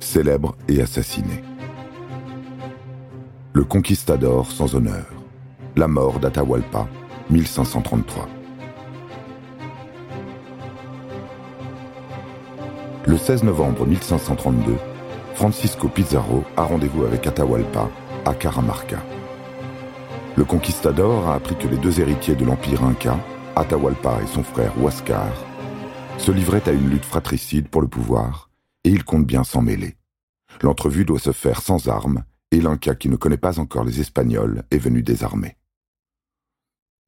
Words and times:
célèbre 0.00 0.56
et 0.68 0.80
assassiné. 0.80 1.42
Le 3.52 3.64
conquistador 3.64 4.50
sans 4.50 4.74
honneur. 4.74 5.06
La 5.76 5.88
mort 5.88 6.18
d'Atahualpa, 6.18 6.88
1533. 7.30 8.28
Le 13.06 13.16
16 13.16 13.44
novembre 13.44 13.86
1532, 13.86 14.74
Francisco 15.34 15.88
Pizarro 15.88 16.44
a 16.56 16.64
rendez-vous 16.64 17.04
avec 17.04 17.26
Atahualpa 17.26 17.88
à 18.24 18.34
Caramarca. 18.34 18.98
Le 20.36 20.44
conquistador 20.44 21.28
a 21.28 21.34
appris 21.34 21.56
que 21.56 21.66
les 21.66 21.78
deux 21.78 22.00
héritiers 22.00 22.34
de 22.34 22.44
l'empire 22.44 22.84
inca, 22.84 23.18
Atahualpa 23.56 24.18
et 24.22 24.26
son 24.26 24.42
frère 24.42 24.72
Huascar, 24.78 25.32
se 26.18 26.30
livraient 26.30 26.68
à 26.68 26.72
une 26.72 26.90
lutte 26.90 27.04
fratricide 27.04 27.68
pour 27.68 27.80
le 27.80 27.88
pouvoir, 27.88 28.49
et 28.84 28.90
il 28.90 29.04
compte 29.04 29.26
bien 29.26 29.44
s'en 29.44 29.62
mêler. 29.62 29.96
L'entrevue 30.62 31.04
doit 31.04 31.18
se 31.18 31.32
faire 31.32 31.62
sans 31.62 31.88
armes, 31.88 32.24
et 32.50 32.60
l'Inca 32.60 32.94
qui 32.94 33.08
ne 33.08 33.16
connaît 33.16 33.36
pas 33.36 33.60
encore 33.60 33.84
les 33.84 34.00
Espagnols 34.00 34.64
est 34.70 34.78
venu 34.78 35.02
désarmé. 35.02 35.56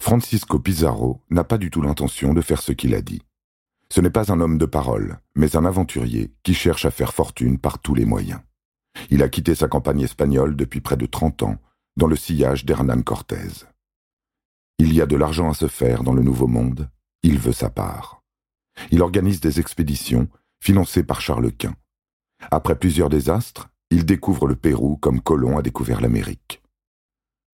Francisco 0.00 0.58
Pizarro 0.58 1.20
n'a 1.30 1.44
pas 1.44 1.58
du 1.58 1.70
tout 1.70 1.82
l'intention 1.82 2.32
de 2.32 2.40
faire 2.40 2.62
ce 2.62 2.72
qu'il 2.72 2.94
a 2.94 3.02
dit. 3.02 3.22
Ce 3.92 4.00
n'est 4.00 4.10
pas 4.10 4.32
un 4.32 4.40
homme 4.40 4.58
de 4.58 4.66
parole, 4.66 5.18
mais 5.34 5.56
un 5.56 5.64
aventurier 5.64 6.32
qui 6.42 6.54
cherche 6.54 6.84
à 6.84 6.90
faire 6.90 7.12
fortune 7.12 7.58
par 7.58 7.80
tous 7.80 7.94
les 7.94 8.04
moyens. 8.04 8.40
Il 9.10 9.22
a 9.22 9.28
quitté 9.28 9.54
sa 9.54 9.68
campagne 9.68 10.00
espagnole 10.00 10.56
depuis 10.56 10.80
près 10.80 10.96
de 10.96 11.06
30 11.06 11.42
ans, 11.42 11.56
dans 11.96 12.06
le 12.06 12.16
sillage 12.16 12.64
d'Hernán 12.64 13.02
Cortés. 13.02 13.66
Il 14.78 14.94
y 14.94 15.02
a 15.02 15.06
de 15.06 15.16
l'argent 15.16 15.50
à 15.50 15.54
se 15.54 15.68
faire 15.68 16.02
dans 16.02 16.14
le 16.14 16.22
Nouveau 16.22 16.46
Monde, 16.46 16.88
il 17.22 17.38
veut 17.38 17.52
sa 17.52 17.68
part. 17.68 18.22
Il 18.90 19.02
organise 19.02 19.40
des 19.40 19.60
expéditions 19.60 20.28
financées 20.62 21.02
par 21.02 21.20
Charles 21.20 21.52
Quint. 21.52 21.74
Après 22.50 22.78
plusieurs 22.78 23.08
désastres, 23.08 23.68
il 23.90 24.04
découvre 24.04 24.46
le 24.46 24.56
Pérou 24.56 24.96
comme 24.96 25.20
Colomb 25.20 25.58
a 25.58 25.62
découvert 25.62 26.00
l'Amérique. 26.00 26.62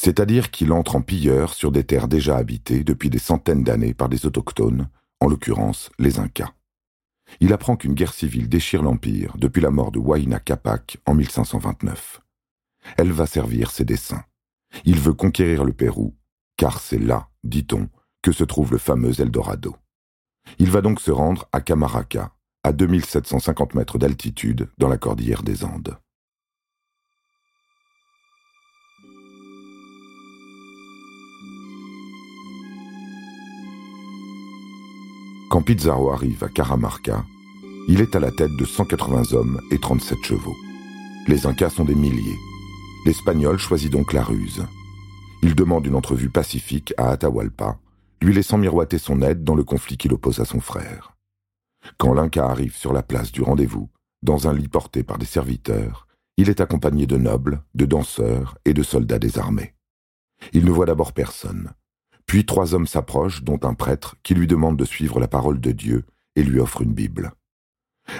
C'est-à-dire 0.00 0.50
qu'il 0.50 0.72
entre 0.72 0.96
en 0.96 1.02
pilleur 1.02 1.52
sur 1.52 1.70
des 1.70 1.84
terres 1.84 2.08
déjà 2.08 2.36
habitées 2.36 2.84
depuis 2.84 3.10
des 3.10 3.18
centaines 3.18 3.62
d'années 3.62 3.94
par 3.94 4.08
des 4.08 4.24
autochtones, 4.24 4.88
en 5.20 5.28
l'occurrence 5.28 5.90
les 5.98 6.18
Incas. 6.18 6.54
Il 7.40 7.52
apprend 7.52 7.76
qu'une 7.76 7.94
guerre 7.94 8.14
civile 8.14 8.48
déchire 8.48 8.82
l'Empire 8.82 9.36
depuis 9.36 9.60
la 9.62 9.70
mort 9.70 9.92
de 9.92 9.98
Huayna 9.98 10.40
Capac 10.40 10.98
en 11.06 11.14
1529. 11.14 12.20
Elle 12.96 13.12
va 13.12 13.26
servir 13.26 13.70
ses 13.70 13.84
desseins. 13.84 14.24
Il 14.84 14.98
veut 14.98 15.12
conquérir 15.12 15.64
le 15.64 15.72
Pérou, 15.72 16.16
car 16.56 16.80
c'est 16.80 16.98
là, 16.98 17.28
dit-on, 17.44 17.88
que 18.22 18.32
se 18.32 18.44
trouve 18.44 18.72
le 18.72 18.78
fameux 18.78 19.20
Eldorado. 19.20 19.76
Il 20.58 20.70
va 20.70 20.80
donc 20.80 21.00
se 21.00 21.10
rendre 21.10 21.48
à 21.52 21.60
Camaraca, 21.60 22.32
à 22.64 22.72
2750 22.72 23.74
mètres 23.74 23.98
d'altitude 23.98 24.68
dans 24.78 24.88
la 24.88 24.98
cordillère 24.98 25.42
des 25.42 25.64
Andes. 25.64 25.96
Quand 35.50 35.62
Pizarro 35.62 36.10
arrive 36.12 36.44
à 36.44 36.48
Caramarca, 36.48 37.24
il 37.88 38.00
est 38.00 38.14
à 38.16 38.20
la 38.20 38.30
tête 38.30 38.56
de 38.56 38.64
180 38.64 39.32
hommes 39.32 39.60
et 39.70 39.78
37 39.78 40.18
chevaux. 40.24 40.56
Les 41.26 41.46
Incas 41.46 41.70
sont 41.70 41.84
des 41.84 41.94
milliers. 41.94 42.38
L'Espagnol 43.04 43.58
choisit 43.58 43.90
donc 43.90 44.12
la 44.12 44.22
ruse. 44.22 44.64
Il 45.42 45.54
demande 45.54 45.86
une 45.86 45.96
entrevue 45.96 46.30
pacifique 46.30 46.94
à 46.96 47.10
Atahualpa, 47.10 47.76
lui 48.22 48.32
laissant 48.32 48.56
miroiter 48.56 48.98
son 48.98 49.20
aide 49.20 49.42
dans 49.42 49.56
le 49.56 49.64
conflit 49.64 49.96
qu'il 49.96 50.12
oppose 50.12 50.38
à 50.38 50.44
son 50.44 50.60
frère. 50.60 51.12
Quand 51.98 52.14
l'Inca 52.14 52.46
arrive 52.46 52.76
sur 52.76 52.92
la 52.92 53.02
place 53.02 53.32
du 53.32 53.42
rendez-vous, 53.42 53.88
dans 54.22 54.48
un 54.48 54.54
lit 54.54 54.68
porté 54.68 55.02
par 55.02 55.18
des 55.18 55.26
serviteurs, 55.26 56.06
il 56.36 56.48
est 56.48 56.60
accompagné 56.60 57.06
de 57.06 57.16
nobles, 57.16 57.62
de 57.74 57.84
danseurs 57.84 58.56
et 58.64 58.72
de 58.72 58.82
soldats 58.82 59.18
désarmés. 59.18 59.74
Il 60.52 60.64
ne 60.64 60.70
voit 60.70 60.86
d'abord 60.86 61.12
personne. 61.12 61.72
Puis 62.26 62.46
trois 62.46 62.74
hommes 62.74 62.86
s'approchent, 62.86 63.42
dont 63.42 63.60
un 63.62 63.74
prêtre, 63.74 64.16
qui 64.22 64.34
lui 64.34 64.46
demande 64.46 64.76
de 64.78 64.84
suivre 64.84 65.20
la 65.20 65.28
parole 65.28 65.60
de 65.60 65.72
Dieu 65.72 66.04
et 66.36 66.42
lui 66.42 66.60
offre 66.60 66.82
une 66.82 66.94
Bible. 66.94 67.32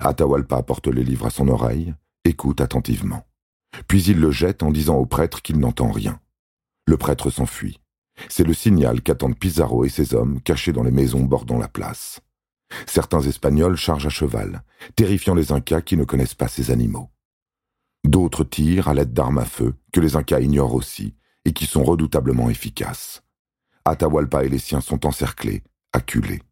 Atahualpa 0.00 0.62
porte 0.62 0.88
le 0.88 1.02
livre 1.02 1.26
à 1.26 1.30
son 1.30 1.48
oreille, 1.48 1.94
écoute 2.24 2.60
attentivement. 2.60 3.26
Puis 3.86 4.02
il 4.04 4.20
le 4.20 4.30
jette 4.30 4.62
en 4.62 4.70
disant 4.70 4.96
au 4.96 5.06
prêtre 5.06 5.42
qu'il 5.42 5.58
n'entend 5.58 5.90
rien. 5.90 6.20
Le 6.86 6.96
prêtre 6.96 7.30
s'enfuit. 7.30 7.80
C'est 8.28 8.44
le 8.44 8.52
signal 8.52 9.00
qu'attendent 9.00 9.38
Pizarro 9.38 9.84
et 9.84 9.88
ses 9.88 10.14
hommes 10.14 10.40
cachés 10.40 10.72
dans 10.72 10.82
les 10.82 10.90
maisons 10.90 11.22
bordant 11.22 11.58
la 11.58 11.68
place. 11.68 12.20
Certains 12.86 13.20
Espagnols 13.20 13.76
chargent 13.76 14.06
à 14.06 14.10
cheval, 14.10 14.62
terrifiant 14.96 15.34
les 15.34 15.52
Incas 15.52 15.82
qui 15.82 15.96
ne 15.96 16.04
connaissent 16.04 16.34
pas 16.34 16.48
ces 16.48 16.70
animaux. 16.70 17.10
D'autres 18.04 18.44
tirent 18.44 18.88
à 18.88 18.94
l'aide 18.94 19.12
d'armes 19.12 19.38
à 19.38 19.44
feu 19.44 19.74
que 19.92 20.00
les 20.00 20.16
Incas 20.16 20.40
ignorent 20.40 20.74
aussi 20.74 21.14
et 21.44 21.52
qui 21.52 21.66
sont 21.66 21.84
redoutablement 21.84 22.50
efficaces. 22.50 23.22
Atahualpa 23.84 24.44
et 24.44 24.48
les 24.48 24.58
siens 24.58 24.80
sont 24.80 25.06
encerclés, 25.06 25.62
acculés. 25.92 26.42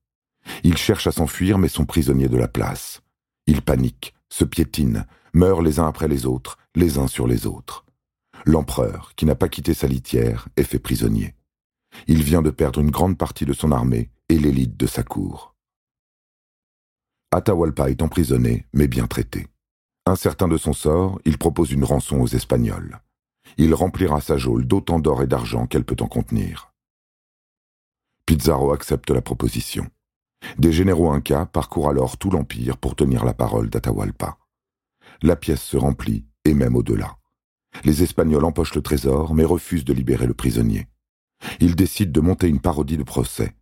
Ils 0.64 0.76
cherchent 0.76 1.06
à 1.06 1.12
s'enfuir 1.12 1.58
mais 1.58 1.68
sont 1.68 1.86
prisonniers 1.86 2.28
de 2.28 2.38
la 2.38 2.48
place. 2.48 3.02
Ils 3.46 3.62
paniquent, 3.62 4.14
se 4.28 4.44
piétinent, 4.44 5.04
meurent 5.32 5.62
les 5.62 5.78
uns 5.78 5.86
après 5.86 6.08
les 6.08 6.26
autres, 6.26 6.58
les 6.74 6.98
uns 6.98 7.06
sur 7.06 7.26
les 7.26 7.46
autres. 7.46 7.84
L'empereur, 8.44 9.12
qui 9.16 9.26
n'a 9.26 9.34
pas 9.34 9.48
quitté 9.48 9.74
sa 9.74 9.86
litière, 9.86 10.48
est 10.56 10.64
fait 10.64 10.78
prisonnier. 10.78 11.34
Il 12.06 12.22
vient 12.22 12.42
de 12.42 12.50
perdre 12.50 12.80
une 12.80 12.90
grande 12.90 13.18
partie 13.18 13.44
de 13.44 13.52
son 13.52 13.72
armée 13.72 14.10
et 14.28 14.38
l'élite 14.38 14.76
de 14.76 14.86
sa 14.86 15.02
cour. 15.02 15.54
Atahualpa 17.30 17.90
est 17.90 18.00
emprisonné, 18.00 18.66
mais 18.72 18.88
bien 18.88 19.06
traité. 19.06 19.48
Incertain 20.06 20.48
de 20.48 20.56
son 20.56 20.72
sort, 20.72 21.20
il 21.26 21.36
propose 21.36 21.72
une 21.72 21.84
rançon 21.84 22.20
aux 22.20 22.26
Espagnols. 22.26 23.00
Il 23.58 23.74
remplira 23.74 24.22
sa 24.22 24.38
geôle 24.38 24.66
d'autant 24.66 24.98
d'or 24.98 25.22
et 25.22 25.26
d'argent 25.26 25.66
qu'elle 25.66 25.84
peut 25.84 25.96
en 26.00 26.06
contenir. 26.06 26.72
Pizarro 28.24 28.72
accepte 28.72 29.10
la 29.10 29.20
proposition. 29.20 29.90
Des 30.56 30.72
généraux 30.72 31.10
incas 31.10 31.46
parcourent 31.46 31.90
alors 31.90 32.16
tout 32.16 32.30
l'empire 32.30 32.78
pour 32.78 32.96
tenir 32.96 33.24
la 33.24 33.34
parole 33.34 33.68
d'Atahualpa. 33.68 34.38
La 35.22 35.36
pièce 35.36 35.62
se 35.62 35.76
remplit, 35.76 36.26
et 36.44 36.54
même 36.54 36.76
au-delà. 36.76 37.18
Les 37.84 38.02
Espagnols 38.02 38.44
empochent 38.44 38.74
le 38.74 38.82
trésor, 38.82 39.34
mais 39.34 39.44
refusent 39.44 39.84
de 39.84 39.92
libérer 39.92 40.26
le 40.26 40.34
prisonnier. 40.34 40.88
Ils 41.60 41.76
décident 41.76 42.12
de 42.12 42.20
monter 42.20 42.48
une 42.48 42.60
parodie 42.60 42.96
de 42.96 43.02
procès. 43.02 43.54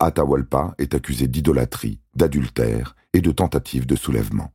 Atahualpa 0.00 0.74
est 0.78 0.94
accusé 0.94 1.28
d'idolâtrie, 1.28 2.00
d'adultère 2.14 2.96
et 3.12 3.20
de 3.20 3.30
tentative 3.30 3.86
de 3.86 3.96
soulèvement. 3.96 4.52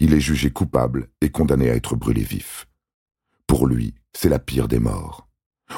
Il 0.00 0.14
est 0.14 0.20
jugé 0.20 0.50
coupable 0.50 1.08
et 1.20 1.30
condamné 1.30 1.70
à 1.70 1.74
être 1.74 1.96
brûlé 1.96 2.22
vif. 2.22 2.66
Pour 3.46 3.66
lui, 3.66 3.94
c'est 4.12 4.28
la 4.28 4.38
pire 4.38 4.68
des 4.68 4.78
morts. 4.78 5.28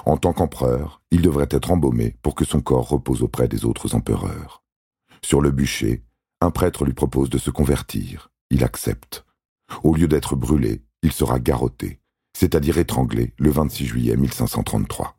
En 0.05 0.17
tant 0.17 0.33
qu'empereur, 0.33 1.03
il 1.11 1.23
devrait 1.23 1.49
être 1.51 1.71
embaumé 1.71 2.17
pour 2.23 2.35
que 2.35 2.45
son 2.45 2.61
corps 2.61 2.89
repose 2.89 3.23
auprès 3.23 3.49
des 3.49 3.65
autres 3.65 3.95
empereurs. 3.95 4.63
Sur 5.23 5.41
le 5.41 5.51
bûcher, 5.51 6.05
un 6.41 6.51
prêtre 6.51 6.85
lui 6.85 6.93
propose 6.93 7.31
de 7.31 7.39
se 7.39 7.51
convertir. 7.51 8.31
Il 8.51 8.63
accepte. 8.63 9.25
Au 9.83 9.95
lieu 9.95 10.07
d'être 10.07 10.37
brûlé, 10.37 10.85
il 11.03 11.13
sera 11.13 11.41
garrotté, 11.41 12.01
c'est-à-dire 12.37 12.79
étranglé 12.79 13.35
le 13.39 13.51
26 13.51 13.87
juillet 13.87 14.17
1533. 14.17 15.17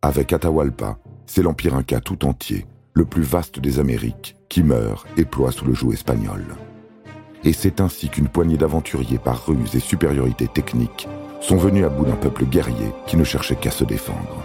Avec 0.00 0.32
Atahualpa, 0.32 0.98
c'est 1.34 1.42
l'Empire 1.42 1.76
Inca 1.76 1.98
tout 1.98 2.26
entier, 2.26 2.66
le 2.92 3.06
plus 3.06 3.22
vaste 3.22 3.58
des 3.58 3.78
Amériques, 3.78 4.36
qui 4.50 4.62
meurt 4.62 5.06
et 5.16 5.24
ploie 5.24 5.50
sous 5.50 5.64
le 5.64 5.72
joug 5.72 5.94
espagnol. 5.94 6.44
Et 7.42 7.54
c'est 7.54 7.80
ainsi 7.80 8.10
qu'une 8.10 8.28
poignée 8.28 8.58
d'aventuriers 8.58 9.16
par 9.16 9.46
ruse 9.46 9.74
et 9.74 9.80
supériorité 9.80 10.46
technique 10.46 11.08
sont 11.40 11.56
venus 11.56 11.86
à 11.86 11.88
bout 11.88 12.04
d'un 12.04 12.16
peuple 12.16 12.44
guerrier 12.44 12.92
qui 13.06 13.16
ne 13.16 13.24
cherchait 13.24 13.56
qu'à 13.56 13.70
se 13.70 13.84
défendre. 13.84 14.44